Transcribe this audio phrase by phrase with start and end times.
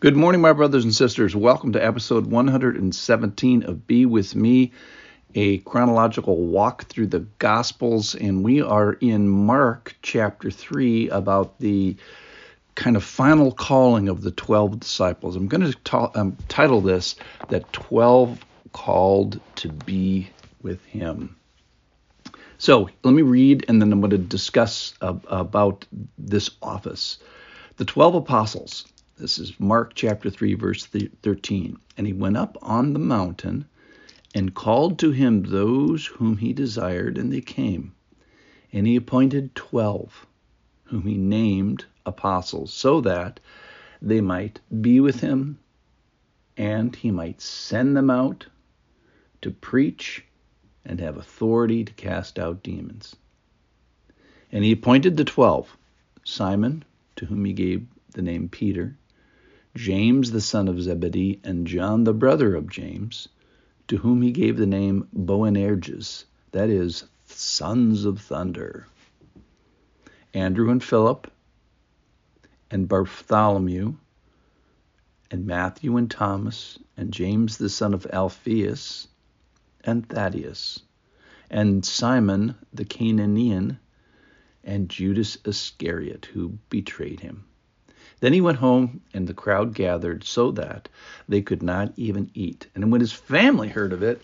[0.00, 1.34] Good morning, my brothers and sisters.
[1.34, 4.70] Welcome to episode 117 of Be With Me,
[5.34, 8.14] a chronological walk through the Gospels.
[8.14, 11.96] And we are in Mark chapter 3 about the
[12.76, 15.34] kind of final calling of the 12 disciples.
[15.34, 17.16] I'm going to ta- um, title this
[17.48, 18.38] That 12
[18.72, 20.30] Called to Be
[20.62, 21.34] with Him.
[22.58, 25.86] So let me read and then I'm going to discuss uh, about
[26.16, 27.18] this office.
[27.78, 28.84] The 12 apostles
[29.18, 31.76] this is Mark chapter 3, verse 13.
[31.96, 33.66] And he went up on the mountain
[34.34, 37.92] and called to him those whom he desired, and they came.
[38.72, 40.26] And he appointed twelve,
[40.84, 43.40] whom he named apostles, so that
[44.00, 45.58] they might be with him
[46.56, 48.46] and he might send them out
[49.40, 50.24] to preach
[50.84, 53.16] and have authority to cast out demons.
[54.52, 55.76] And he appointed the twelve
[56.24, 56.84] Simon,
[57.16, 58.96] to whom he gave the name Peter,
[59.74, 63.28] James the son of Zebedee, and John the brother of James,
[63.88, 68.86] to whom he gave the name Boanerges, that is, sons of thunder.
[70.34, 71.30] Andrew and Philip,
[72.70, 73.94] and Bartholomew,
[75.30, 79.08] and Matthew and Thomas, and James the son of Alphaeus,
[79.84, 80.80] and Thaddeus,
[81.50, 83.78] and Simon the Cananaean,
[84.64, 87.44] and Judas Iscariot, who betrayed him.
[88.20, 90.88] Then he went home, and the crowd gathered so that
[91.28, 92.66] they could not even eat.
[92.74, 94.22] And when his family heard of it,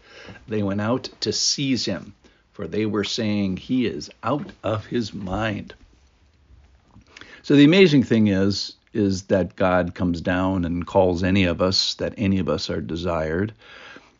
[0.48, 2.15] they went out to seize him,
[2.53, 5.75] for they were saying, He is out of his mind.
[7.42, 11.95] So the amazing thing is, is that God comes down and calls any of us,
[11.95, 13.53] that any of us are desired.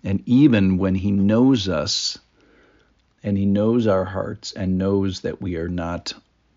[0.02, 2.19] And even when he knows us,
[3.22, 6.12] and he knows our hearts and knows that we are not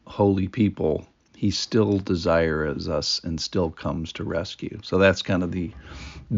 [0.06, 4.80] holy people, he still desires us and still comes to rescue.
[4.82, 5.72] So that's kind of the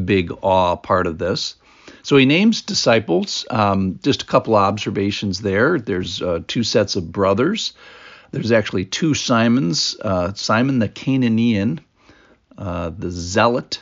[0.04, 1.56] big awe part of this.
[2.04, 3.46] So he names disciples.
[3.50, 5.80] Um, just a couple observations there.
[5.80, 7.72] There's uh, two sets of brothers.
[8.32, 11.80] There's actually two Simons uh, Simon the Cananaean,
[12.58, 13.82] uh, the zealot,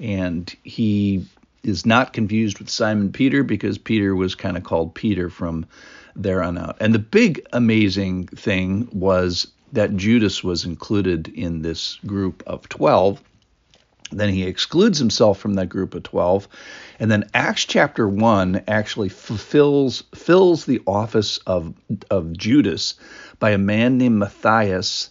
[0.00, 1.26] and he
[1.62, 5.66] is not confused with Simon Peter because Peter was kind of called Peter from
[6.16, 6.78] there on out.
[6.80, 13.20] And the big amazing thing was that Judas was included in this group of 12.
[14.12, 16.46] Then he excludes himself from that group of 12.
[17.00, 21.74] And then Acts chapter 1 actually fulfills fills the office of,
[22.10, 22.94] of Judas
[23.40, 25.10] by a man named Matthias.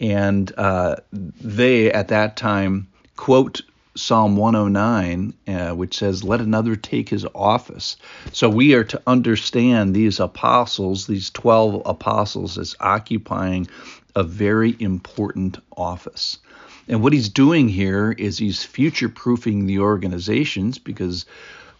[0.00, 3.60] And uh, they, at that time, quote
[3.98, 7.96] Psalm 109, uh, which says, Let another take his office.
[8.32, 13.66] So we are to understand these apostles, these 12 apostles, as occupying
[14.14, 16.38] a very important office.
[16.88, 21.26] And what he's doing here is he's future proofing the organizations because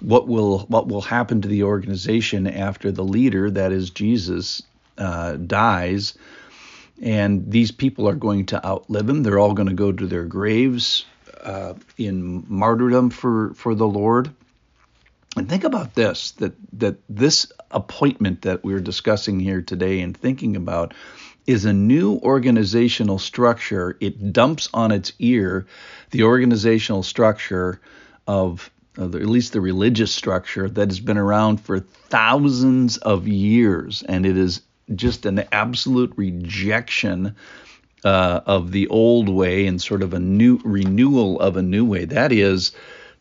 [0.00, 4.62] what will what will happen to the organization after the leader, that is Jesus,
[4.98, 6.16] uh, dies,
[7.00, 9.22] and these people are going to outlive him.
[9.22, 11.04] They're all going to go to their graves
[11.42, 14.30] uh, in martyrdom for for the Lord.
[15.36, 20.56] And think about this: that that this appointment that we're discussing here today and thinking
[20.56, 20.94] about
[21.46, 23.96] is a new organizational structure.
[24.00, 25.66] It dumps on its ear
[26.10, 27.80] the organizational structure
[28.26, 34.26] of, at least the religious structure that has been around for thousands of years, and
[34.26, 34.60] it is
[34.94, 37.34] just an absolute rejection
[38.04, 42.04] uh, of the old way and sort of a new renewal of a new way.
[42.04, 42.72] That is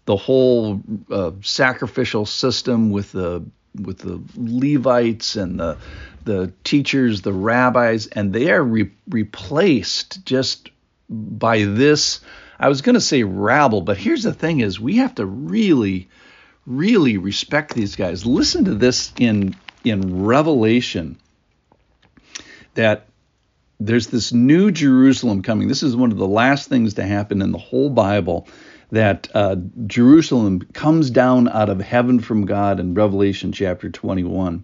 [0.06, 3.44] the whole uh, sacrificial system with the
[3.80, 5.78] with the Levites and the
[6.24, 10.70] the teachers, the rabbis, and they are re- replaced just
[11.10, 12.20] by this.
[12.60, 16.10] I was going to say rabble, but here's the thing: is we have to really,
[16.66, 18.26] really respect these guys.
[18.26, 21.18] Listen to this in in Revelation
[22.74, 23.08] that
[23.80, 25.68] there's this new Jerusalem coming.
[25.68, 28.48] This is one of the last things to happen in the whole Bible
[28.92, 34.64] that uh, Jerusalem comes down out of heaven from God in Revelation chapter 21.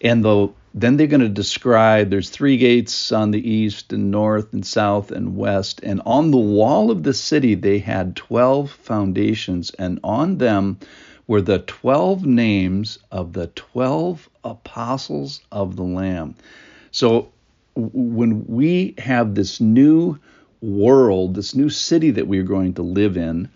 [0.00, 4.52] And the, then they're going to describe there's three gates on the east and north
[4.52, 5.80] and south and west.
[5.82, 10.78] And on the wall of the city, they had 12 foundations, and on them
[11.26, 16.36] were the 12 names of the 12 apostles of the Lamb.
[16.90, 17.32] So
[17.74, 20.18] when we have this new
[20.60, 23.48] world, this new city that we are going to live in,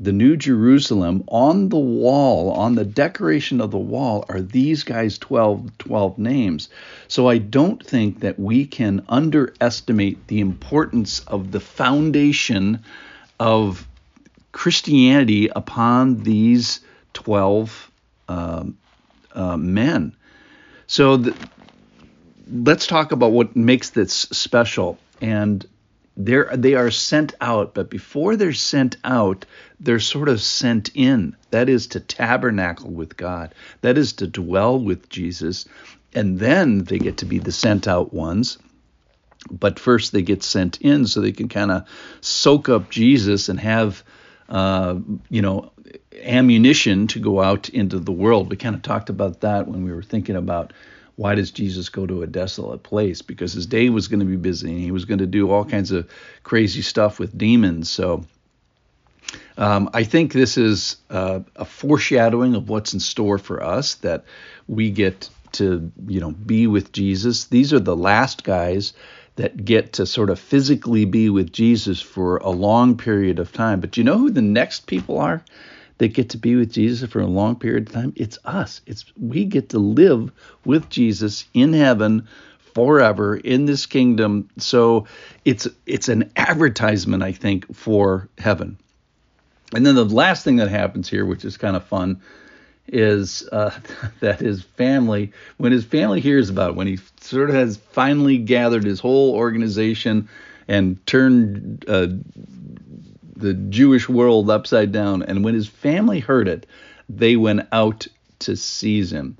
[0.00, 5.18] the New Jerusalem, on the wall, on the decoration of the wall, are these guys'
[5.18, 6.68] 12, 12 names.
[7.08, 12.84] So I don't think that we can underestimate the importance of the foundation
[13.40, 13.88] of
[14.52, 16.80] Christianity upon these
[17.14, 17.90] 12
[18.28, 18.78] um,
[19.34, 20.14] uh, men.
[20.86, 21.36] So the,
[22.50, 24.98] let's talk about what makes this special.
[25.20, 25.66] And
[26.16, 29.44] they're, they are sent out, but before they're sent out,
[29.78, 31.36] they're sort of sent in.
[31.50, 35.66] That is to tabernacle with God, that is to dwell with Jesus.
[36.14, 38.58] And then they get to be the sent out ones.
[39.50, 41.86] But first, they get sent in so they can kind of
[42.20, 44.02] soak up Jesus and have,
[44.48, 44.96] uh,
[45.30, 45.70] you know,
[46.20, 48.50] ammunition to go out into the world.
[48.50, 50.72] We kind of talked about that when we were thinking about
[51.18, 53.22] why does Jesus go to a desolate place?
[53.22, 55.64] Because his day was going to be busy and he was going to do all
[55.64, 56.08] kinds of
[56.44, 57.90] crazy stuff with demons.
[57.90, 58.24] So
[59.56, 64.26] um, I think this is uh, a foreshadowing of what's in store for us that
[64.68, 67.46] we get to, you know, be with Jesus.
[67.46, 68.92] These are the last guys
[69.34, 73.80] that get to sort of physically be with Jesus for a long period of time.
[73.80, 75.42] But do you know who the next people are?
[75.98, 78.80] That get to be with Jesus for a long period of time, it's us.
[78.86, 80.32] It's we get to live
[80.64, 82.28] with Jesus in heaven
[82.74, 84.48] forever in this kingdom.
[84.58, 85.06] So
[85.44, 88.78] it's it's an advertisement, I think, for heaven.
[89.74, 92.22] And then the last thing that happens here, which is kind of fun,
[92.86, 93.78] is uh,
[94.20, 98.38] that his family, when his family hears about it, when he sort of has finally
[98.38, 100.28] gathered his whole organization
[100.68, 102.06] and turned uh,
[103.38, 105.22] the Jewish world upside down.
[105.22, 106.66] And when his family heard it,
[107.08, 108.06] they went out
[108.40, 109.36] to seize him.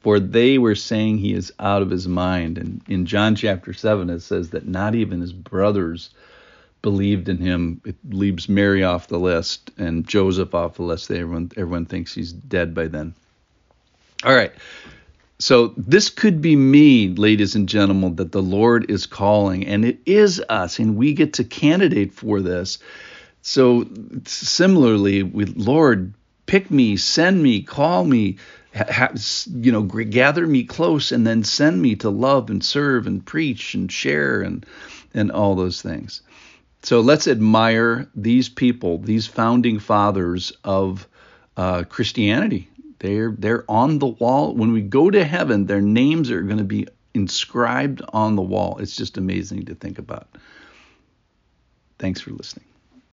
[0.00, 2.58] For they were saying he is out of his mind.
[2.58, 6.10] And in John chapter 7, it says that not even his brothers
[6.80, 7.80] believed in him.
[7.84, 11.10] It leaves Mary off the list and Joseph off the list.
[11.10, 13.14] Everyone, everyone thinks he's dead by then.
[14.24, 14.52] All right.
[15.38, 19.98] So this could be me, ladies and gentlemen, that the Lord is calling, and it
[20.06, 22.78] is us, and we get to candidate for this.
[23.46, 23.86] So
[24.24, 26.14] similarly, with Lord,
[26.46, 28.38] pick me, send me, call me,
[28.74, 29.10] ha,
[29.46, 33.74] you know, gather me close, and then send me to love and serve and preach
[33.74, 34.66] and share and
[35.14, 36.22] and all those things.
[36.82, 41.06] So let's admire these people, these founding fathers of
[41.56, 42.68] uh, Christianity.
[42.98, 44.56] They're they're on the wall.
[44.56, 48.78] When we go to heaven, their names are going to be inscribed on the wall.
[48.78, 50.26] It's just amazing to think about.
[52.00, 52.66] Thanks for listening.